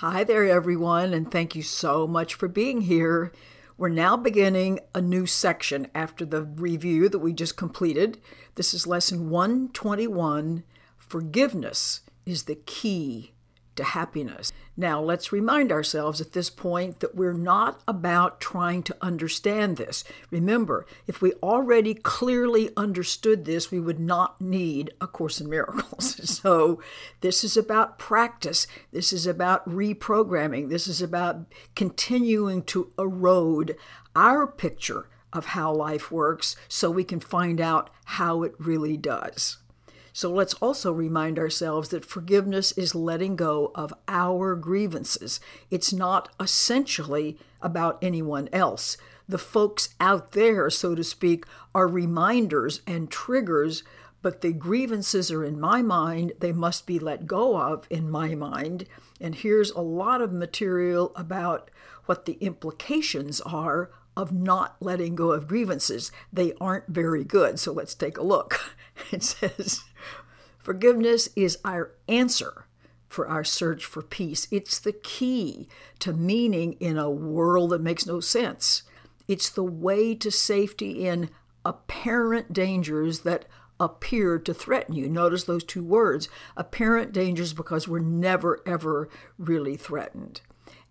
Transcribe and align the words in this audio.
Hi 0.00 0.24
there, 0.24 0.44
everyone, 0.44 1.14
and 1.14 1.30
thank 1.30 1.56
you 1.56 1.62
so 1.62 2.06
much 2.06 2.34
for 2.34 2.48
being 2.48 2.82
here. 2.82 3.32
We're 3.78 3.88
now 3.88 4.14
beginning 4.18 4.80
a 4.94 5.00
new 5.00 5.24
section 5.24 5.86
after 5.94 6.26
the 6.26 6.42
review 6.42 7.08
that 7.08 7.20
we 7.20 7.32
just 7.32 7.56
completed. 7.56 8.20
This 8.56 8.74
is 8.74 8.86
lesson 8.86 9.30
121 9.30 10.64
Forgiveness 10.98 12.02
is 12.26 12.42
the 12.42 12.56
key 12.56 13.32
to 13.76 13.84
happiness. 13.84 14.52
Now, 14.76 15.00
let's 15.00 15.32
remind 15.32 15.72
ourselves 15.72 16.20
at 16.20 16.32
this 16.32 16.50
point 16.50 17.00
that 17.00 17.14
we're 17.14 17.32
not 17.32 17.80
about 17.88 18.40
trying 18.40 18.82
to 18.84 18.96
understand 19.00 19.76
this. 19.76 20.04
Remember, 20.30 20.86
if 21.06 21.22
we 21.22 21.32
already 21.34 21.94
clearly 21.94 22.70
understood 22.76 23.44
this, 23.44 23.70
we 23.70 23.80
would 23.80 24.00
not 24.00 24.40
need 24.40 24.92
A 25.00 25.06
Course 25.06 25.40
in 25.40 25.48
Miracles. 25.48 26.20
so, 26.30 26.80
this 27.20 27.44
is 27.44 27.56
about 27.56 27.98
practice. 27.98 28.66
This 28.92 29.12
is 29.12 29.26
about 29.26 29.68
reprogramming. 29.68 30.68
This 30.68 30.86
is 30.86 31.00
about 31.00 31.46
continuing 31.74 32.62
to 32.64 32.92
erode 32.98 33.76
our 34.14 34.46
picture 34.46 35.08
of 35.32 35.46
how 35.46 35.72
life 35.72 36.10
works 36.10 36.56
so 36.68 36.90
we 36.90 37.04
can 37.04 37.20
find 37.20 37.60
out 37.60 37.90
how 38.04 38.42
it 38.42 38.54
really 38.58 38.96
does. 38.96 39.58
So 40.16 40.32
let's 40.32 40.54
also 40.54 40.92
remind 40.92 41.38
ourselves 41.38 41.90
that 41.90 42.02
forgiveness 42.02 42.72
is 42.72 42.94
letting 42.94 43.36
go 43.36 43.70
of 43.74 43.92
our 44.08 44.54
grievances. 44.56 45.40
It's 45.70 45.92
not 45.92 46.30
essentially 46.40 47.36
about 47.60 47.98
anyone 48.00 48.48
else. 48.50 48.96
The 49.28 49.36
folks 49.36 49.90
out 50.00 50.32
there, 50.32 50.70
so 50.70 50.94
to 50.94 51.04
speak, 51.04 51.44
are 51.74 51.86
reminders 51.86 52.80
and 52.86 53.10
triggers, 53.10 53.82
but 54.22 54.40
the 54.40 54.54
grievances 54.54 55.30
are 55.30 55.44
in 55.44 55.60
my 55.60 55.82
mind. 55.82 56.32
They 56.40 56.50
must 56.50 56.86
be 56.86 56.98
let 56.98 57.26
go 57.26 57.58
of 57.58 57.86
in 57.90 58.10
my 58.10 58.34
mind. 58.34 58.86
And 59.20 59.34
here's 59.34 59.70
a 59.72 59.82
lot 59.82 60.22
of 60.22 60.32
material 60.32 61.12
about 61.14 61.70
what 62.06 62.24
the 62.24 62.38
implications 62.40 63.42
are 63.42 63.90
of 64.16 64.32
not 64.32 64.76
letting 64.80 65.14
go 65.14 65.32
of 65.32 65.46
grievances. 65.46 66.10
They 66.32 66.54
aren't 66.58 66.88
very 66.88 67.22
good. 67.22 67.58
So 67.60 67.74
let's 67.74 67.94
take 67.94 68.16
a 68.16 68.22
look. 68.22 68.58
It 69.12 69.22
says, 69.22 69.84
Forgiveness 70.66 71.28
is 71.36 71.58
our 71.64 71.92
answer 72.08 72.66
for 73.08 73.28
our 73.28 73.44
search 73.44 73.84
for 73.84 74.02
peace. 74.02 74.48
It's 74.50 74.80
the 74.80 74.90
key 74.90 75.68
to 76.00 76.12
meaning 76.12 76.72
in 76.80 76.98
a 76.98 77.08
world 77.08 77.70
that 77.70 77.80
makes 77.80 78.04
no 78.04 78.18
sense. 78.18 78.82
It's 79.28 79.48
the 79.48 79.62
way 79.62 80.16
to 80.16 80.28
safety 80.28 81.06
in 81.06 81.30
apparent 81.64 82.52
dangers 82.52 83.20
that 83.20 83.44
appear 83.78 84.40
to 84.40 84.52
threaten 84.52 84.96
you. 84.96 85.08
Notice 85.08 85.44
those 85.44 85.62
two 85.62 85.84
words 85.84 86.28
apparent 86.56 87.12
dangers 87.12 87.52
because 87.52 87.86
we're 87.86 88.00
never, 88.00 88.58
ever 88.66 89.08
really 89.38 89.76
threatened. 89.76 90.40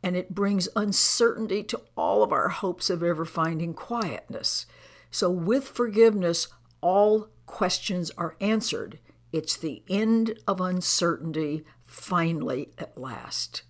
And 0.01 0.15
it 0.15 0.33
brings 0.33 0.69
uncertainty 0.77 1.63
to 1.63 1.81
all 1.97 2.23
of 2.23 2.31
our 2.31 2.47
hopes 2.47 2.89
of 2.89 3.03
ever 3.03 3.25
finding 3.25 3.73
quietness. 3.73 4.67
So, 5.11 5.29
with 5.29 5.67
forgiveness, 5.67 6.47
all 6.79 7.27
questions 7.45 8.09
are 8.11 8.37
answered. 8.39 8.99
It's 9.35 9.57
the 9.57 9.83
end 9.89 10.39
of 10.47 10.61
uncertainty, 10.61 11.65
finally, 11.83 12.69
at 12.77 12.97
last. 12.97 13.63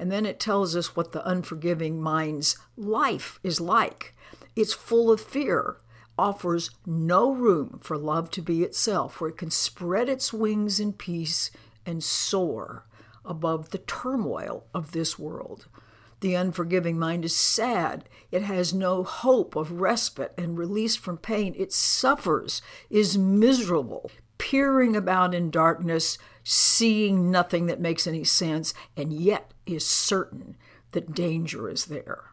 And 0.00 0.10
then 0.10 0.26
it 0.26 0.40
tells 0.40 0.74
us 0.74 0.96
what 0.96 1.12
the 1.12 1.24
unforgiving 1.24 2.02
mind's 2.02 2.58
life 2.76 3.38
is 3.44 3.60
like. 3.60 4.16
It's 4.56 4.72
full 4.72 5.12
of 5.12 5.20
fear, 5.20 5.76
offers 6.18 6.70
no 6.84 7.30
room 7.30 7.78
for 7.84 7.96
love 7.96 8.32
to 8.32 8.42
be 8.42 8.64
itself, 8.64 9.20
where 9.20 9.30
it 9.30 9.36
can 9.36 9.52
spread 9.52 10.08
its 10.08 10.32
wings 10.32 10.80
in 10.80 10.92
peace 10.92 11.52
and 11.86 12.02
soar 12.02 12.84
above 13.24 13.70
the 13.70 13.78
turmoil 13.78 14.66
of 14.74 14.90
this 14.90 15.16
world. 15.16 15.68
The 16.18 16.34
unforgiving 16.34 16.98
mind 16.98 17.24
is 17.24 17.36
sad. 17.36 18.08
It 18.32 18.42
has 18.42 18.74
no 18.74 19.04
hope 19.04 19.54
of 19.54 19.80
respite 19.80 20.34
and 20.36 20.58
release 20.58 20.96
from 20.96 21.16
pain. 21.16 21.54
It 21.56 21.72
suffers, 21.72 22.60
is 22.90 23.16
miserable, 23.16 24.10
peering 24.38 24.96
about 24.96 25.34
in 25.34 25.50
darkness, 25.50 26.18
seeing 26.44 27.30
nothing 27.30 27.66
that 27.66 27.80
makes 27.80 28.06
any 28.06 28.24
sense, 28.24 28.74
and 28.96 29.12
yet 29.12 29.52
is 29.66 29.86
certain 29.86 30.56
that 30.92 31.14
danger 31.14 31.68
is 31.68 31.86
there. 31.86 32.32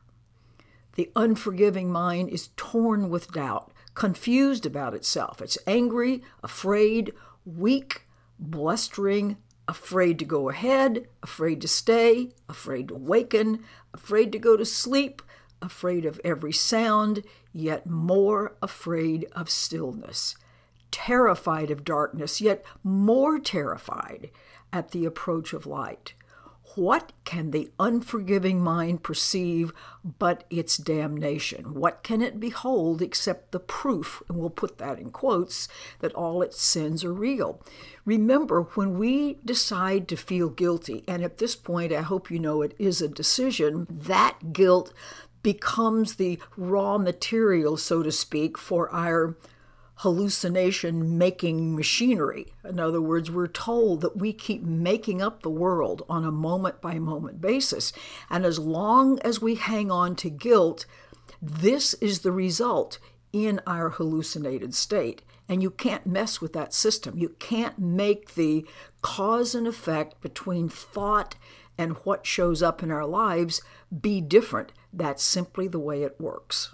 The 0.95 1.11
unforgiving 1.15 1.91
mind 1.91 2.29
is 2.29 2.49
torn 2.55 3.09
with 3.09 3.31
doubt, 3.31 3.71
confused 3.95 4.65
about 4.65 4.93
itself. 4.93 5.41
It's 5.41 5.57
angry, 5.65 6.21
afraid, 6.43 7.13
weak, 7.45 8.07
blustering, 8.37 9.37
afraid 9.67 10.19
to 10.19 10.25
go 10.25 10.49
ahead, 10.49 11.07
afraid 11.23 11.61
to 11.61 11.67
stay, 11.67 12.29
afraid 12.47 12.89
to 12.89 12.95
waken, 12.95 13.63
afraid 13.93 14.31
to 14.33 14.39
go 14.39 14.55
to 14.55 14.65
sleep, 14.65 15.21
afraid 15.61 16.05
of 16.05 16.21
every 16.23 16.53
sound, 16.53 17.23
yet 17.51 17.87
more 17.87 18.55
afraid 18.61 19.25
of 19.31 19.49
stillness 19.49 20.35
terrified 20.93 21.69
of 21.71 21.83
darkness, 21.83 22.39
yet 22.39 22.63
more 22.83 23.39
terrified 23.39 24.29
at 24.71 24.91
the 24.91 25.03
approach 25.03 25.51
of 25.51 25.65
light. 25.65 26.13
What 26.75 27.11
can 27.23 27.51
the 27.51 27.69
unforgiving 27.79 28.59
mind 28.59 29.03
perceive 29.03 29.73
but 30.17 30.43
its 30.49 30.77
damnation? 30.77 31.73
What 31.73 32.01
can 32.01 32.21
it 32.21 32.39
behold 32.39 33.01
except 33.01 33.51
the 33.51 33.59
proof, 33.59 34.23
and 34.27 34.37
we'll 34.37 34.49
put 34.49 34.77
that 34.77 34.97
in 34.97 35.11
quotes, 35.11 35.67
that 35.99 36.13
all 36.13 36.41
its 36.41 36.59
sins 36.61 37.03
are 37.03 37.13
real? 37.13 37.61
Remember, 38.05 38.63
when 38.73 38.97
we 38.97 39.37
decide 39.45 40.07
to 40.07 40.15
feel 40.15 40.49
guilty, 40.49 41.03
and 41.07 41.23
at 41.23 41.37
this 41.37 41.55
point 41.55 41.91
I 41.91 42.01
hope 42.01 42.31
you 42.31 42.39
know 42.39 42.61
it 42.61 42.73
is 42.79 43.01
a 43.01 43.07
decision, 43.07 43.85
that 43.89 44.53
guilt 44.53 44.93
becomes 45.43 46.15
the 46.15 46.39
raw 46.55 46.97
material, 46.97 47.77
so 47.77 48.01
to 48.01 48.11
speak, 48.11 48.57
for 48.57 48.89
our 48.91 49.35
hallucination 49.97 51.17
making 51.17 51.75
machinery. 51.75 52.53
In 52.67 52.79
other 52.79 53.01
words, 53.01 53.29
we're 53.29 53.47
told 53.47 54.01
that 54.01 54.17
we 54.17 54.33
keep 54.33 54.63
making 54.63 55.21
up 55.21 55.41
the 55.41 55.49
world 55.49 56.03
on 56.09 56.25
a 56.25 56.31
moment 56.31 56.81
by 56.81 56.99
moment 56.99 57.39
basis. 57.39 57.93
And 58.29 58.45
as 58.45 58.59
long 58.59 59.19
as 59.19 59.41
we 59.41 59.55
hang 59.55 59.91
on 59.91 60.15
to 60.17 60.29
guilt, 60.29 60.85
this 61.41 61.93
is 61.95 62.19
the 62.19 62.31
result 62.31 62.99
in 63.31 63.59
our 63.67 63.89
hallucinated 63.89 64.73
state. 64.73 65.21
And 65.47 65.61
you 65.61 65.69
can't 65.69 66.07
mess 66.07 66.41
with 66.41 66.53
that 66.53 66.73
system. 66.73 67.17
You 67.17 67.29
can't 67.39 67.77
make 67.77 68.35
the 68.35 68.65
cause 69.01 69.53
and 69.53 69.67
effect 69.67 70.21
between 70.21 70.69
thought 70.69 71.35
and 71.77 71.97
what 72.03 72.25
shows 72.25 72.63
up 72.63 72.81
in 72.81 72.91
our 72.91 73.05
lives 73.05 73.61
be 74.01 74.21
different. 74.21 74.71
That's 74.91 75.23
simply 75.23 75.67
the 75.67 75.79
way 75.79 76.03
it 76.03 76.19
works. 76.19 76.73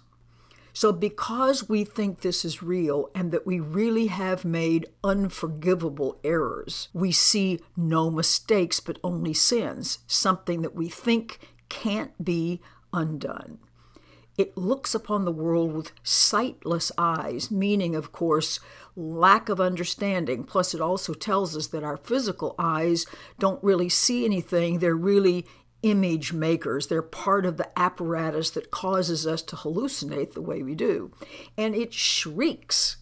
So, 0.79 0.93
because 0.93 1.67
we 1.67 1.83
think 1.83 2.21
this 2.21 2.45
is 2.45 2.63
real 2.63 3.09
and 3.13 3.33
that 3.33 3.45
we 3.45 3.59
really 3.59 4.07
have 4.07 4.45
made 4.45 4.87
unforgivable 5.03 6.21
errors, 6.23 6.87
we 6.93 7.11
see 7.11 7.59
no 7.75 8.09
mistakes 8.09 8.79
but 8.79 8.97
only 9.03 9.33
sins, 9.33 9.99
something 10.07 10.61
that 10.61 10.75
we 10.75 10.87
think 10.87 11.39
can't 11.67 12.23
be 12.23 12.61
undone. 12.93 13.57
It 14.37 14.55
looks 14.55 14.95
upon 14.95 15.25
the 15.25 15.33
world 15.33 15.73
with 15.73 15.91
sightless 16.01 16.93
eyes, 16.97 17.51
meaning, 17.51 17.93
of 17.93 18.13
course, 18.13 18.61
lack 18.95 19.49
of 19.49 19.59
understanding. 19.59 20.45
Plus, 20.45 20.73
it 20.73 20.79
also 20.79 21.13
tells 21.13 21.57
us 21.57 21.67
that 21.67 21.83
our 21.83 21.97
physical 21.97 22.55
eyes 22.57 23.05
don't 23.37 23.61
really 23.61 23.89
see 23.89 24.23
anything, 24.23 24.79
they're 24.79 24.95
really 24.95 25.45
image 25.81 26.33
makers. 26.33 26.87
They're 26.87 27.01
part 27.01 27.45
of 27.45 27.57
the 27.57 27.69
apparatus 27.79 28.49
that 28.51 28.71
causes 28.71 29.25
us 29.25 29.41
to 29.43 29.55
hallucinate 29.55 30.33
the 30.33 30.41
way 30.41 30.61
we 30.61 30.75
do. 30.75 31.11
And 31.57 31.75
it 31.75 31.93
shrieks 31.93 32.97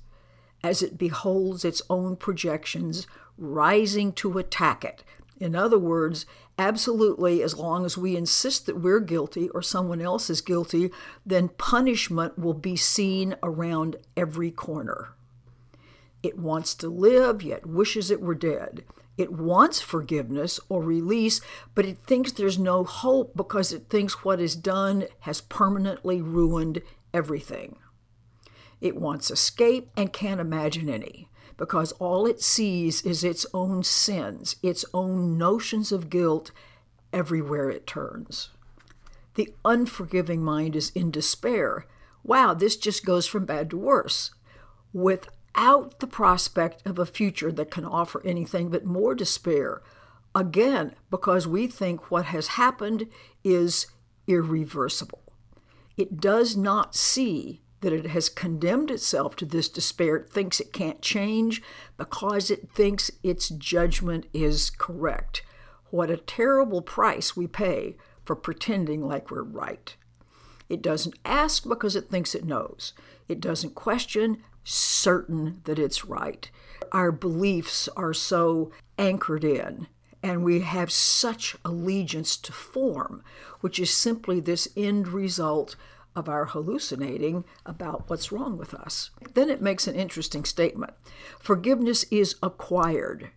as 0.64 0.82
it 0.82 0.98
beholds 0.98 1.64
its 1.64 1.82
own 1.90 2.16
projections 2.16 3.08
rising 3.38 4.12
to 4.14 4.38
attack 4.38 4.84
it. 4.84 5.04
In 5.40 5.56
other 5.56 5.78
words, 5.78 6.26
absolutely, 6.58 7.44
as 7.44 7.56
long 7.56 7.86
as 7.86 7.98
we 7.98 8.18
insist 8.18 8.66
that 8.66 8.80
we're 8.80 9.00
guilty 9.00 9.50
or 9.50 9.62
someone 9.62 10.02
else 10.02 10.30
is 10.30 10.42
guilty, 10.42 10.90
then 11.26 11.50
punishment 11.50 12.40
will 12.40 12.56
be 12.56 12.76
seen 12.76 13.36
around 13.44 13.98
every 14.16 14.50
corner. 14.50 15.10
It 16.24 16.40
wants 16.40 16.74
to 16.76 16.90
live, 16.90 17.44
yet 17.44 17.68
wishes 17.68 18.10
it 18.10 18.22
were 18.22 18.36
dead. 18.36 18.84
It 19.18 19.34
wants 19.34 19.82
forgiveness 19.82 20.60
or 20.70 20.82
release, 20.82 21.42
but 21.74 21.86
it 21.86 21.98
thinks 22.06 22.32
there's 22.32 22.60
no 22.60 22.84
hope 22.84 23.36
because 23.36 23.74
it 23.74 23.90
thinks 23.90 24.24
what 24.24 24.40
is 24.40 24.56
done 24.56 25.06
has 25.22 25.42
permanently 25.42 26.22
ruined 26.22 26.82
everything. 27.14 27.78
It 28.80 28.96
wants 28.96 29.32
escape 29.32 29.90
and 29.98 30.14
can't 30.14 30.40
imagine 30.40 30.88
any 30.88 31.30
because 31.58 31.92
all 31.94 32.28
it 32.28 32.42
sees 32.42 33.02
is 33.02 33.24
its 33.24 33.46
own 33.54 33.84
sins, 33.84 34.58
its 34.62 34.86
own 34.94 35.38
notions 35.38 35.92
of 35.92 36.10
guilt 36.10 36.52
everywhere 37.12 37.72
it 37.72 37.88
turns. 37.88 38.50
The 39.34 39.54
unforgiving 39.66 40.44
mind 40.44 40.76
is 40.76 40.92
in 40.92 41.10
despair. 41.10 41.86
Wow, 42.24 42.54
this 42.54 42.78
just 42.78 43.06
goes 43.06 43.26
from 43.26 43.46
bad 43.46 43.72
to 43.72 43.78
worse. 43.78 44.32
With 44.94 45.30
without 45.58 46.00
the 46.00 46.08
prospect 46.08 46.86
of 46.86 47.00
a 47.00 47.06
future 47.06 47.52
that 47.52 47.72
can 47.72 47.86
offer 47.86 48.22
anything 48.24 48.70
but 48.70 48.86
more 48.86 49.16
despair, 49.16 49.82
Again, 50.36 50.94
because 51.10 51.48
we 51.48 51.66
think 51.66 52.12
what 52.12 52.26
has 52.26 52.50
happened 52.50 53.08
is 53.44 53.88
irreversible. 54.28 55.24
It 55.96 56.22
does 56.22 56.56
not 56.56 56.94
see 56.94 57.64
that 57.82 57.92
it 57.92 58.06
has 58.06 58.30
condemned 58.30 58.92
itself 58.92 59.36
to 59.38 59.46
this 59.46 59.68
despair. 59.68 60.18
It 60.18 60.30
thinks 60.30 60.60
it 60.60 60.72
can't 60.72 61.02
change 61.02 61.64
because 61.98 62.52
it 62.52 62.70
thinks 62.70 63.10
its 63.24 63.50
judgment 63.50 64.28
is 64.32 64.70
correct. 64.70 65.42
What 65.90 66.12
a 66.12 66.18
terrible 66.18 66.84
price 66.84 67.36
we 67.36 67.48
pay 67.48 67.98
for 68.24 68.36
pretending 68.36 69.08
like 69.08 69.32
we're 69.32 69.42
right. 69.42 69.96
It 70.70 70.84
doesn't 70.84 71.18
ask 71.26 71.68
because 71.68 71.96
it 71.96 72.12
thinks 72.12 72.36
it 72.36 72.46
knows. 72.46 72.94
It 73.28 73.40
doesn't 73.40 73.74
question, 73.74 74.44
certain 74.68 75.62
that 75.64 75.80
it's 75.80 76.06
right. 76.06 76.50
Our 76.92 77.12
beliefs 77.12 77.88
are 77.96 78.14
so 78.14 78.72
anchored 78.98 79.44
in, 79.44 79.88
and 80.22 80.44
we 80.44 80.60
have 80.62 80.92
such 80.92 81.56
allegiance 81.64 82.36
to 82.38 82.52
form, 82.52 83.24
which 83.62 83.80
is 83.80 83.92
simply 83.92 84.40
this 84.40 84.68
end 84.76 85.08
result 85.08 85.76
of 86.16 86.28
our 86.28 86.46
hallucinating 86.46 87.46
about 87.66 88.10
what's 88.10 88.32
wrong 88.32 88.58
with 88.58 88.74
us. 88.74 89.12
Then 89.36 89.50
it 89.50 89.62
makes 89.62 89.88
an 89.88 89.96
interesting 89.96 90.44
statement 90.46 90.94
Forgiveness 91.40 92.04
is 92.12 92.36
acquired. 92.42 93.30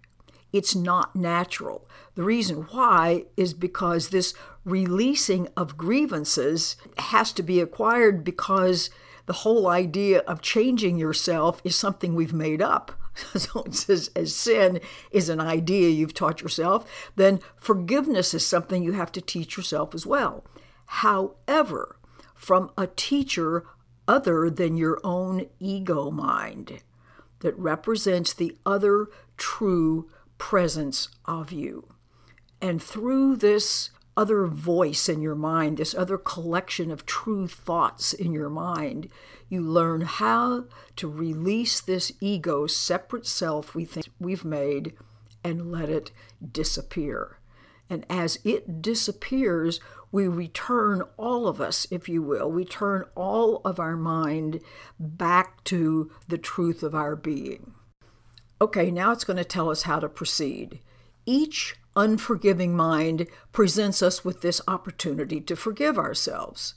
It's 0.52 0.74
not 0.74 1.14
natural. 1.14 1.88
The 2.14 2.22
reason 2.24 2.62
why 2.70 3.26
is 3.36 3.54
because 3.54 4.08
this 4.08 4.34
releasing 4.64 5.48
of 5.56 5.76
grievances 5.76 6.76
has 6.98 7.32
to 7.32 7.42
be 7.42 7.60
acquired 7.60 8.24
because 8.24 8.90
the 9.26 9.32
whole 9.32 9.68
idea 9.68 10.20
of 10.20 10.42
changing 10.42 10.98
yourself 10.98 11.60
is 11.62 11.76
something 11.76 12.14
we've 12.14 12.32
made 12.32 12.62
up. 12.62 12.92
So 13.36 13.62
it 13.64 13.74
says, 13.74 14.10
as 14.16 14.34
sin 14.34 14.80
is 15.10 15.28
an 15.28 15.40
idea 15.40 15.90
you've 15.90 16.14
taught 16.14 16.40
yourself, 16.40 17.10
then 17.16 17.40
forgiveness 17.56 18.32
is 18.32 18.46
something 18.46 18.82
you 18.82 18.92
have 18.92 19.12
to 19.12 19.20
teach 19.20 19.56
yourself 19.56 19.94
as 19.94 20.06
well. 20.06 20.44
However, 20.86 21.96
from 22.34 22.70
a 22.78 22.86
teacher 22.86 23.66
other 24.08 24.48
than 24.48 24.76
your 24.76 24.98
own 25.04 25.46
ego 25.58 26.10
mind 26.10 26.82
that 27.40 27.58
represents 27.58 28.32
the 28.32 28.56
other 28.64 29.08
true 29.36 30.08
presence 30.40 31.08
of 31.26 31.52
you. 31.52 31.92
And 32.60 32.82
through 32.82 33.36
this 33.36 33.90
other 34.16 34.46
voice 34.46 35.08
in 35.08 35.22
your 35.22 35.36
mind, 35.36 35.76
this 35.76 35.94
other 35.94 36.18
collection 36.18 36.90
of 36.90 37.06
true 37.06 37.46
thoughts 37.46 38.12
in 38.12 38.32
your 38.32 38.48
mind, 38.48 39.08
you 39.48 39.60
learn 39.60 40.00
how 40.00 40.64
to 40.96 41.08
release 41.08 41.80
this 41.80 42.10
ego, 42.20 42.66
separate 42.66 43.26
self 43.26 43.74
we 43.74 43.84
think 43.84 44.08
we've 44.18 44.44
made, 44.44 44.94
and 45.44 45.70
let 45.70 45.88
it 45.88 46.10
disappear. 46.50 47.38
And 47.88 48.04
as 48.08 48.38
it 48.42 48.82
disappears, 48.82 49.78
we 50.10 50.26
return 50.26 51.02
all 51.16 51.46
of 51.46 51.60
us, 51.60 51.86
if 51.90 52.08
you 52.08 52.22
will, 52.22 52.50
we 52.50 52.64
turn 52.64 53.04
all 53.14 53.60
of 53.64 53.78
our 53.78 53.96
mind 53.96 54.60
back 54.98 55.62
to 55.64 56.10
the 56.28 56.38
truth 56.38 56.82
of 56.82 56.94
our 56.94 57.14
being. 57.14 57.74
Okay, 58.62 58.90
now 58.90 59.10
it's 59.12 59.24
going 59.24 59.38
to 59.38 59.44
tell 59.44 59.70
us 59.70 59.82
how 59.82 59.98
to 60.00 60.08
proceed. 60.08 60.80
Each 61.24 61.76
unforgiving 61.96 62.76
mind 62.76 63.26
presents 63.52 64.02
us 64.02 64.22
with 64.22 64.42
this 64.42 64.60
opportunity 64.68 65.40
to 65.40 65.56
forgive 65.56 65.98
ourselves. 65.98 66.74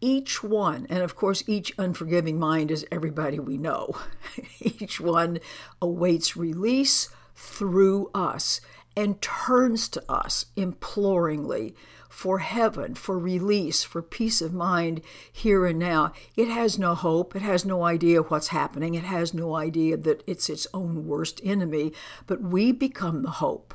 Each 0.00 0.44
one, 0.44 0.86
and 0.88 1.00
of 1.02 1.16
course, 1.16 1.42
each 1.48 1.72
unforgiving 1.76 2.38
mind 2.38 2.70
is 2.70 2.86
everybody 2.92 3.40
we 3.40 3.58
know, 3.58 3.96
each 4.60 5.00
one 5.00 5.40
awaits 5.82 6.36
release 6.36 7.08
through 7.34 8.10
us 8.14 8.60
and 8.98 9.22
turns 9.22 9.88
to 9.88 10.02
us 10.10 10.46
imploringly 10.56 11.72
for 12.08 12.40
heaven, 12.40 12.96
for 12.96 13.16
release, 13.16 13.84
for 13.84 14.02
peace 14.02 14.42
of 14.42 14.52
mind 14.52 15.00
here 15.32 15.66
and 15.66 15.78
now. 15.78 16.12
It 16.34 16.48
has 16.48 16.80
no 16.80 16.96
hope. 16.96 17.36
It 17.36 17.42
has 17.42 17.64
no 17.64 17.84
idea 17.84 18.22
what's 18.22 18.48
happening. 18.48 18.94
It 18.94 19.04
has 19.04 19.32
no 19.32 19.54
idea 19.54 19.96
that 19.98 20.24
it's 20.26 20.50
its 20.50 20.66
own 20.74 21.06
worst 21.06 21.40
enemy. 21.44 21.92
But 22.26 22.42
we 22.42 22.72
become 22.72 23.22
the 23.22 23.30
hope 23.30 23.72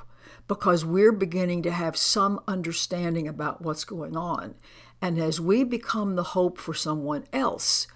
because 0.50 0.84
we're 0.84 1.14
beginning 1.14 1.64
to 1.64 1.72
have 1.72 1.96
some 1.96 2.42
understanding 2.46 3.26
about 3.26 3.62
what's 3.62 3.86
going 3.86 4.18
on. 4.18 4.56
And 5.02 5.18
as 5.18 5.40
we 5.40 5.64
become 5.64 6.18
the 6.18 6.24
hope 6.24 6.58
for 6.58 6.74
someone 6.74 7.24
else, 7.32 7.88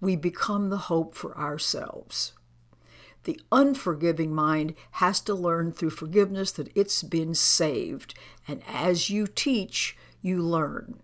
we 0.00 0.16
become 0.16 0.70
the 0.70 0.78
hope 0.88 1.14
for 1.14 1.38
ourselves. 1.38 2.32
The 3.24 3.40
unforgiving 3.50 4.34
mind 4.34 4.74
has 4.92 5.20
to 5.22 5.34
learn 5.34 5.72
through 5.72 5.90
forgiveness 5.90 6.52
that 6.52 6.70
it's 6.74 7.02
been 7.02 7.34
saved. 7.34 8.14
And 8.48 8.62
as 8.68 9.10
you 9.10 9.26
teach, 9.26 9.96
you 10.20 10.42
learn. 10.42 11.00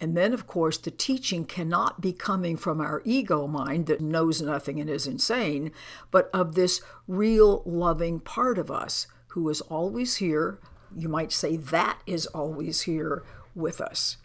And 0.00 0.16
then, 0.16 0.32
of 0.32 0.46
course, 0.46 0.78
the 0.78 0.90
teaching 0.90 1.44
cannot 1.44 2.00
be 2.00 2.12
coming 2.12 2.56
from 2.56 2.80
our 2.80 3.02
ego 3.04 3.46
mind 3.46 3.86
that 3.86 4.00
knows 4.00 4.40
nothing 4.40 4.80
and 4.80 4.88
is 4.88 5.06
insane, 5.06 5.72
but 6.10 6.30
of 6.32 6.54
this 6.54 6.80
real 7.08 7.62
loving 7.66 8.20
part 8.20 8.58
of 8.58 8.70
us 8.70 9.08
who 9.28 9.48
is 9.48 9.60
always 9.62 10.16
here. 10.16 10.58
You 10.96 11.08
might 11.08 11.32
say 11.32 11.56
that 11.56 12.00
is 12.06 12.26
always 12.26 12.82
here 12.82 13.24
with 13.54 13.80
us. 13.80 14.18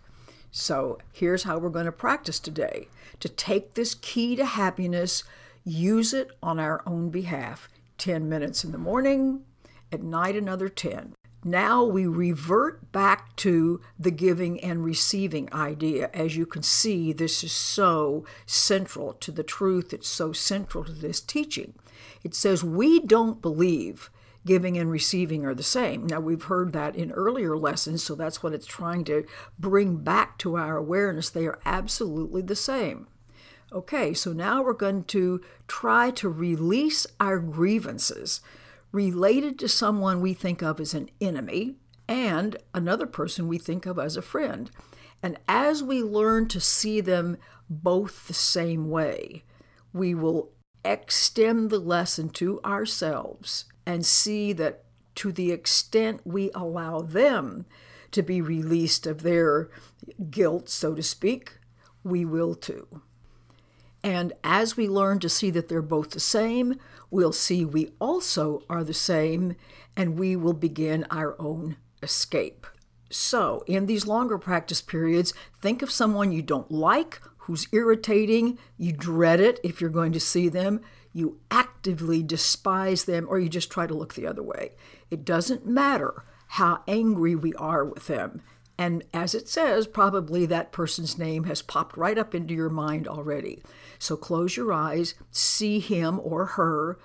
So 0.51 0.99
here's 1.11 1.43
how 1.43 1.57
we're 1.57 1.69
going 1.69 1.87
to 1.87 1.91
practice 1.91 2.39
today 2.39 2.87
to 3.19 3.27
take 3.27 3.73
this 3.73 3.95
key 3.95 4.35
to 4.35 4.45
happiness, 4.45 5.23
use 5.63 6.13
it 6.13 6.31
on 6.41 6.59
our 6.59 6.81
own 6.85 7.09
behalf. 7.09 7.69
10 7.97 8.27
minutes 8.27 8.63
in 8.63 8.71
the 8.71 8.77
morning, 8.77 9.41
at 9.91 10.01
night, 10.01 10.35
another 10.35 10.67
10. 10.67 11.13
Now 11.45 11.83
we 11.83 12.07
revert 12.07 12.91
back 12.91 13.35
to 13.37 13.81
the 13.99 14.11
giving 14.11 14.59
and 14.61 14.83
receiving 14.83 15.53
idea. 15.53 16.09
As 16.13 16.37
you 16.37 16.45
can 16.45 16.63
see, 16.63 17.11
this 17.11 17.43
is 17.43 17.51
so 17.51 18.25
central 18.45 19.13
to 19.13 19.31
the 19.31 19.43
truth, 19.43 19.93
it's 19.93 20.07
so 20.07 20.31
central 20.31 20.85
to 20.85 20.91
this 20.93 21.19
teaching. 21.19 21.73
It 22.23 22.33
says, 22.33 22.63
We 22.63 22.99
don't 22.99 23.41
believe 23.41 24.09
giving 24.45 24.77
and 24.77 24.91
receiving 24.91 25.45
are 25.45 25.53
the 25.53 25.63
same. 25.63 26.05
Now, 26.07 26.19
we've 26.19 26.43
heard 26.43 26.73
that 26.73 26.95
in 26.95 27.11
earlier 27.11 27.57
lessons, 27.57 28.03
so 28.03 28.15
that's 28.15 28.43
what 28.43 28.53
it's 28.53 28.65
trying 28.65 29.03
to 29.05 29.25
bring 29.57 29.97
back 29.97 30.37
to 30.39 30.57
our 30.57 30.77
awareness. 30.77 31.29
They 31.29 31.45
are 31.45 31.59
absolutely 31.65 32.41
the 32.41 32.55
same. 32.55 33.07
Okay, 33.73 34.13
so 34.13 34.33
now 34.33 34.61
we're 34.61 34.73
going 34.73 35.03
to 35.05 35.41
try 35.67 36.11
to 36.11 36.29
release 36.29 37.07
our 37.19 37.39
grievances 37.39 38.39
related 38.91 39.57
to 39.57 39.67
someone 39.67 40.21
we 40.21 40.35
think 40.35 40.61
of 40.61 40.79
as 40.79 40.93
an 40.93 41.09
enemy 41.19 41.77
and 42.07 42.57
another 42.75 43.07
person 43.07 43.47
we 43.47 43.57
think 43.57 43.87
of 43.87 43.97
as 43.97 44.15
a 44.15 44.21
friend. 44.21 44.69
And 45.23 45.39
as 45.47 45.81
we 45.81 46.03
learn 46.03 46.47
to 46.49 46.59
see 46.59 47.01
them 47.01 47.37
both 47.67 48.27
the 48.27 48.35
same 48.35 48.91
way, 48.91 49.43
we 49.91 50.13
will 50.13 50.51
extend 50.85 51.71
the 51.71 51.79
lesson 51.79 52.29
to 52.29 52.61
ourselves 52.63 53.65
and 53.87 54.05
see 54.05 54.53
that 54.53 54.83
to 55.15 55.31
the 55.31 55.51
extent 55.51 56.21
we 56.25 56.51
allow 56.53 57.01
them 57.01 57.65
to 58.11 58.21
be 58.21 58.39
released 58.39 59.07
of 59.07 59.23
their 59.23 59.71
guilt, 60.29 60.69
so 60.69 60.93
to 60.93 61.01
speak, 61.01 61.53
we 62.03 62.23
will 62.23 62.53
too. 62.53 63.01
And 64.03 64.33
as 64.43 64.75
we 64.75 64.89
learn 64.89 65.19
to 65.19 65.29
see 65.29 65.49
that 65.51 65.69
they're 65.69 65.81
both 65.81 66.11
the 66.11 66.19
same, 66.19 66.75
we'll 67.09 67.31
see 67.31 67.63
we 67.63 67.93
also 67.99 68.63
are 68.69 68.83
the 68.83 68.93
same, 68.93 69.55
and 69.95 70.19
we 70.19 70.35
will 70.35 70.53
begin 70.53 71.05
our 71.09 71.39
own 71.39 71.77
escape. 72.01 72.67
So, 73.09 73.63
in 73.67 73.85
these 73.85 74.07
longer 74.07 74.37
practice 74.37 74.81
periods, 74.81 75.33
think 75.61 75.81
of 75.81 75.91
someone 75.91 76.31
you 76.31 76.41
don't 76.41 76.71
like, 76.71 77.21
who's 77.37 77.67
irritating, 77.71 78.57
you 78.77 78.91
dread 78.91 79.39
it 79.39 79.59
if 79.63 79.79
you're 79.79 79.89
going 79.89 80.13
to 80.13 80.19
see 80.19 80.49
them, 80.49 80.81
you 81.13 81.39
actively 81.51 82.23
despise 82.23 83.05
them, 83.05 83.27
or 83.29 83.39
you 83.39 83.47
just 83.47 83.71
try 83.71 83.85
to 83.85 83.93
look 83.93 84.15
the 84.15 84.27
other 84.27 84.43
way. 84.43 84.71
It 85.11 85.23
doesn't 85.23 85.65
matter 85.65 86.25
how 86.47 86.81
angry 86.87 87.35
we 87.35 87.53
are 87.53 87.85
with 87.85 88.07
them. 88.07 88.41
And 88.83 89.01
as 89.13 89.33
it 89.33 89.47
says, 89.47 89.87
probably 89.87 90.45
that 90.45 90.73
person's 90.73 91.17
name 91.17 91.45
has 91.45 91.61
popped 91.61 91.95
right 91.95 92.17
up 92.17 92.35
into 92.35 92.53
your 92.53 92.69
mind 92.69 93.07
already. 93.07 93.63
So 93.97 94.17
close 94.17 94.57
your 94.57 94.73
eyes, 94.73 95.15
see 95.31 95.79
him 95.79 96.19
or 96.21 96.45
her, 96.57 96.99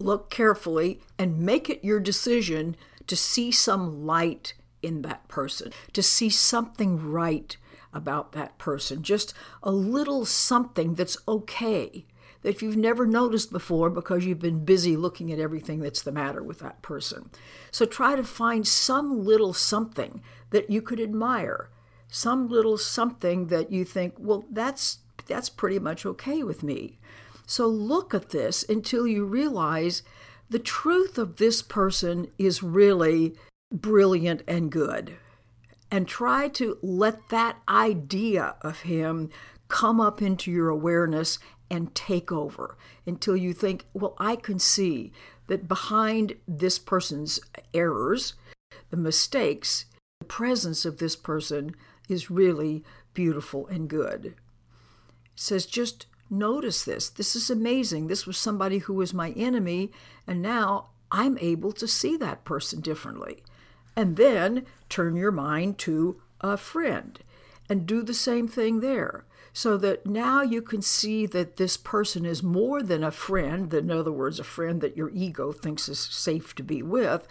look 0.00 0.28
carefully, 0.28 1.00
and 1.20 1.38
make 1.38 1.70
it 1.70 1.84
your 1.84 2.00
decision 2.00 2.74
to 3.06 3.14
see 3.14 3.52
some 3.52 4.04
light 4.04 4.54
in 4.82 5.02
that 5.02 5.28
person, 5.28 5.72
to 5.92 6.02
see 6.02 6.30
something 6.30 7.00
right 7.00 7.56
about 7.92 8.32
that 8.32 8.58
person, 8.58 9.04
just 9.04 9.32
a 9.62 9.70
little 9.70 10.24
something 10.24 10.94
that's 10.94 11.16
okay 11.28 12.06
that 12.42 12.62
you've 12.62 12.76
never 12.76 13.06
noticed 13.06 13.52
before 13.52 13.90
because 13.90 14.24
you've 14.24 14.38
been 14.38 14.64
busy 14.64 14.96
looking 14.96 15.32
at 15.32 15.38
everything 15.38 15.80
that's 15.80 16.02
the 16.02 16.12
matter 16.12 16.42
with 16.42 16.60
that 16.60 16.82
person. 16.82 17.30
So 17.70 17.84
try 17.84 18.16
to 18.16 18.24
find 18.24 18.66
some 18.66 19.24
little 19.24 19.52
something 19.52 20.22
that 20.50 20.70
you 20.70 20.82
could 20.82 21.00
admire, 21.00 21.70
some 22.08 22.48
little 22.48 22.78
something 22.78 23.48
that 23.48 23.70
you 23.70 23.84
think, 23.84 24.14
well, 24.18 24.44
that's 24.50 24.98
that's 25.26 25.48
pretty 25.48 25.78
much 25.78 26.04
okay 26.04 26.42
with 26.42 26.62
me. 26.62 26.98
So 27.46 27.66
look 27.66 28.14
at 28.14 28.30
this 28.30 28.64
until 28.68 29.06
you 29.06 29.24
realize 29.24 30.02
the 30.48 30.58
truth 30.58 31.18
of 31.18 31.36
this 31.36 31.62
person 31.62 32.28
is 32.38 32.62
really 32.62 33.34
brilliant 33.72 34.42
and 34.48 34.70
good. 34.70 35.16
And 35.90 36.06
try 36.06 36.48
to 36.48 36.78
let 36.82 37.28
that 37.28 37.58
idea 37.68 38.56
of 38.62 38.80
him 38.80 39.30
come 39.70 40.00
up 40.00 40.20
into 40.20 40.50
your 40.50 40.68
awareness 40.68 41.38
and 41.70 41.94
take 41.94 42.30
over 42.30 42.76
until 43.06 43.36
you 43.36 43.54
think, 43.54 43.86
well, 43.94 44.14
I 44.18 44.36
can 44.36 44.58
see 44.58 45.12
that 45.46 45.68
behind 45.68 46.36
this 46.46 46.78
person's 46.78 47.40
errors, 47.72 48.34
the 48.90 48.96
mistakes, 48.96 49.86
the 50.18 50.26
presence 50.26 50.84
of 50.84 50.98
this 50.98 51.16
person 51.16 51.74
is 52.08 52.30
really 52.30 52.84
beautiful 53.14 53.66
and 53.68 53.88
good. 53.88 54.26
It 54.26 54.34
says, 55.36 55.64
just 55.64 56.06
notice 56.28 56.84
this. 56.84 57.08
This 57.08 57.34
is 57.34 57.48
amazing. 57.48 58.08
This 58.08 58.26
was 58.26 58.36
somebody 58.36 58.78
who 58.78 58.94
was 58.94 59.14
my 59.14 59.30
enemy, 59.30 59.90
and 60.26 60.42
now 60.42 60.88
I'm 61.10 61.38
able 61.38 61.72
to 61.72 61.88
see 61.88 62.16
that 62.18 62.44
person 62.44 62.80
differently. 62.80 63.42
And 63.96 64.16
then 64.16 64.66
turn 64.88 65.16
your 65.16 65.32
mind 65.32 65.78
to 65.78 66.20
a 66.40 66.56
friend 66.56 67.18
and 67.70 67.86
do 67.86 68.02
the 68.02 68.12
same 68.12 68.46
thing 68.46 68.80
there. 68.80 69.24
So 69.52 69.76
that 69.78 70.06
now 70.06 70.42
you 70.42 70.62
can 70.62 70.82
see 70.82 71.26
that 71.26 71.56
this 71.56 71.76
person 71.76 72.24
is 72.24 72.42
more 72.42 72.82
than 72.82 73.02
a 73.02 73.10
friend, 73.10 73.72
in 73.72 73.90
other 73.90 74.12
words, 74.12 74.38
a 74.38 74.44
friend 74.44 74.80
that 74.80 74.96
your 74.96 75.10
ego 75.10 75.50
thinks 75.50 75.88
is 75.88 75.98
safe 75.98 76.54
to 76.56 76.62
be 76.62 76.82
with. 76.82 77.26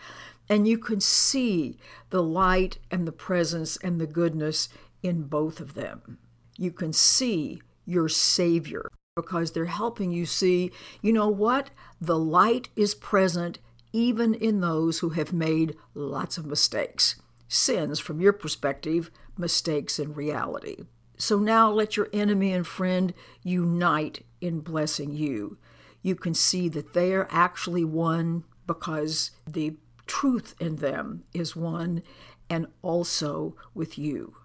And 0.50 0.68
you 0.68 0.78
can 0.78 1.00
see 1.00 1.78
the 2.10 2.24
light 2.24 2.80
and 2.90 3.08
the 3.08 3.14
presence 3.14 3.78
and 3.78 4.02
the 4.02 4.08
goodness 4.08 4.68
in 5.04 5.24
both 5.24 5.60
of 5.60 5.76
them. 5.76 6.18
You 6.58 6.72
can 6.72 6.92
see 6.92 7.62
your 7.86 8.10
Savior 8.10 8.90
because 9.16 9.52
they're 9.52 9.66
helping 9.66 10.12
you 10.12 10.26
see, 10.26 10.72
you 11.02 11.14
know 11.14 11.30
what? 11.30 11.70
The 12.02 12.18
light 12.18 12.70
is 12.76 12.96
present 12.96 13.60
even 13.92 14.34
in 14.34 14.60
those 14.60 15.00
who 15.00 15.10
have 15.10 15.34
made 15.34 15.76
lots 15.94 16.38
of 16.38 16.46
mistakes. 16.46 17.16
Sins, 17.48 18.00
from 18.00 18.22
your 18.22 18.34
perspective, 18.34 19.10
mistakes 19.40 20.00
in 20.00 20.14
reality. 20.14 20.84
So 21.18 21.38
now 21.38 21.72
let 21.72 21.98
your 21.98 22.10
enemy 22.14 22.54
and 22.54 22.66
friend 22.66 23.14
unite 23.44 24.26
in 24.40 24.62
blessing 24.62 25.12
you. 25.12 25.58
You 26.02 26.16
can 26.16 26.34
see 26.34 26.70
that 26.70 26.94
they 26.94 27.14
are 27.14 27.28
actually 27.30 27.84
one 27.84 28.46
because 28.66 29.32
the 29.46 29.76
truth 30.08 30.56
in 30.60 30.78
them 30.78 31.24
is 31.34 31.56
one 31.56 32.04
and 32.50 32.68
also 32.82 33.56
with 33.74 33.98
you. 33.98 34.36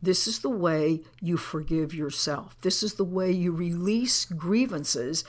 This 0.00 0.26
is 0.26 0.40
the 0.40 0.50
way 0.50 1.02
you 1.20 1.36
forgive 1.36 1.94
yourself. 1.94 2.56
This 2.60 2.82
is 2.82 2.94
the 2.94 3.04
way 3.04 3.30
you 3.30 3.52
release 3.52 4.24
grievances 4.26 5.24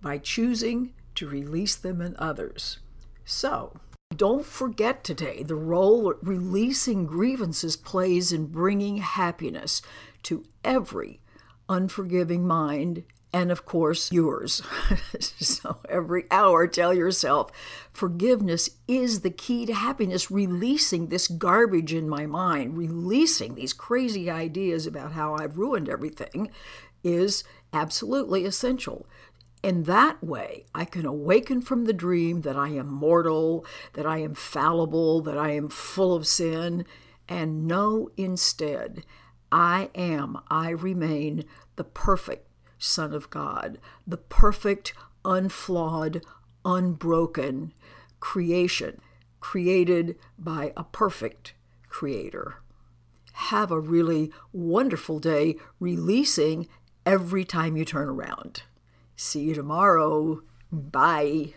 by 0.00 0.18
choosing 0.18 0.94
to 1.16 1.28
release 1.28 1.74
them 1.74 2.00
in 2.00 2.14
others. 2.18 2.78
So, 3.24 3.76
don't 4.16 4.44
forget 4.44 5.04
today 5.04 5.42
the 5.44 5.54
role 5.54 6.12
releasing 6.20 7.06
grievances 7.06 7.76
plays 7.76 8.32
in 8.32 8.46
bringing 8.46 8.96
happiness 8.96 9.80
to 10.22 10.44
every 10.64 11.20
unforgiving 11.68 12.44
mind 12.44 13.04
and 13.32 13.52
of 13.52 13.64
course 13.64 14.10
yours. 14.10 14.62
so 15.20 15.78
every 15.88 16.24
hour 16.32 16.66
tell 16.66 16.92
yourself 16.92 17.52
forgiveness 17.92 18.70
is 18.88 19.20
the 19.20 19.30
key 19.30 19.64
to 19.66 19.74
happiness, 19.74 20.30
releasing 20.30 21.06
this 21.06 21.28
garbage 21.28 21.94
in 21.94 22.08
my 22.08 22.26
mind, 22.26 22.76
releasing 22.76 23.54
these 23.54 23.72
crazy 23.72 24.28
ideas 24.28 24.86
about 24.86 25.12
how 25.12 25.36
I've 25.36 25.58
ruined 25.58 25.88
everything 25.88 26.50
is 27.04 27.44
absolutely 27.72 28.44
essential. 28.44 29.06
In 29.62 29.82
that 29.84 30.24
way, 30.24 30.64
I 30.74 30.84
can 30.86 31.04
awaken 31.04 31.60
from 31.60 31.84
the 31.84 31.92
dream 31.92 32.42
that 32.42 32.56
I 32.56 32.68
am 32.68 32.88
mortal, 32.88 33.66
that 33.92 34.06
I 34.06 34.18
am 34.18 34.34
fallible, 34.34 35.20
that 35.22 35.36
I 35.36 35.50
am 35.50 35.68
full 35.68 36.14
of 36.14 36.26
sin, 36.26 36.86
and 37.28 37.66
know 37.66 38.10
instead 38.16 39.04
I 39.52 39.90
am, 39.94 40.38
I 40.48 40.70
remain 40.70 41.44
the 41.76 41.84
perfect 41.84 42.46
Son 42.78 43.12
of 43.12 43.28
God, 43.28 43.78
the 44.06 44.16
perfect, 44.16 44.94
unflawed, 45.24 46.24
unbroken 46.64 47.74
creation 48.20 49.00
created 49.40 50.16
by 50.38 50.72
a 50.76 50.84
perfect 50.84 51.54
creator. 51.88 52.56
Have 53.32 53.70
a 53.70 53.80
really 53.80 54.32
wonderful 54.52 55.18
day 55.18 55.56
releasing 55.78 56.68
every 57.04 57.44
time 57.44 57.76
you 57.76 57.84
turn 57.84 58.08
around. 58.08 58.62
See 59.22 59.40
you 59.42 59.54
tomorrow. 59.54 60.40
Bye. 60.72 61.52